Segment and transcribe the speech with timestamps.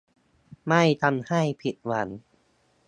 [0.67, 2.07] ไม่ทำให้ผิดหวัง